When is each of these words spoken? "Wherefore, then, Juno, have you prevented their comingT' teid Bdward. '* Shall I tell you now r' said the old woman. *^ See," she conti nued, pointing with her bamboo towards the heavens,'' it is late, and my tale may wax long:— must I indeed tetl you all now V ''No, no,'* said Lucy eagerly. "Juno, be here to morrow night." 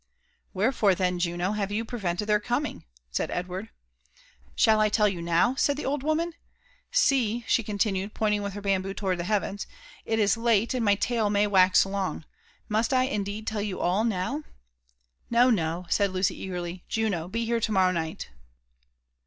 "Wherefore, 0.55 0.95
then, 0.95 1.19
Juno, 1.19 1.51
have 1.51 1.71
you 1.71 1.85
prevented 1.85 2.27
their 2.27 2.39
comingT' 2.39 2.85
teid 3.13 3.29
Bdward. 3.29 3.69
'* 4.33 4.55
Shall 4.55 4.79
I 4.81 4.89
tell 4.89 5.07
you 5.07 5.21
now 5.21 5.49
r' 5.49 5.57
said 5.59 5.77
the 5.77 5.85
old 5.85 6.01
woman. 6.01 6.29
*^ 6.31 6.33
See," 6.89 7.45
she 7.47 7.61
conti 7.61 7.91
nued, 7.91 8.15
pointing 8.15 8.41
with 8.41 8.53
her 8.53 8.61
bamboo 8.61 8.95
towards 8.95 9.19
the 9.19 9.25
heavens,'' 9.25 9.67
it 10.05 10.17
is 10.17 10.35
late, 10.37 10.73
and 10.73 10.83
my 10.83 10.95
tale 10.95 11.29
may 11.29 11.45
wax 11.45 11.85
long:— 11.85 12.25
must 12.67 12.91
I 12.95 13.03
indeed 13.03 13.45
tetl 13.45 13.63
you 13.63 13.79
all 13.79 14.03
now 14.03 14.39
V 14.39 14.45
''No, 15.29 15.51
no,'* 15.53 15.85
said 15.87 16.09
Lucy 16.11 16.33
eagerly. 16.35 16.83
"Juno, 16.89 17.27
be 17.27 17.45
here 17.45 17.59
to 17.59 17.71
morrow 17.71 17.91
night." 17.91 18.31